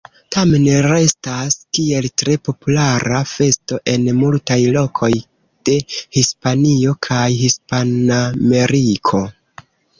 [0.35, 5.11] Tamen restas kiel tre populara festo en multaj lokoj
[5.71, 5.79] de
[6.19, 9.25] Hispanio kaj Hispanameriko.